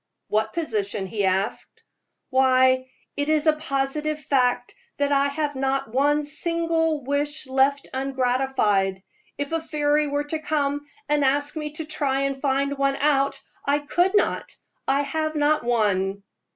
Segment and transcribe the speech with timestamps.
[0.29, 1.83] "What position?" he asked.
[2.31, 9.03] "Why, it is a positive fact that I have not one single wish left ungratified.
[9.37, 13.39] If a fairy were to come and ask me to try and find one out,
[13.63, 14.51] I could not
[14.87, 16.23] I have not one."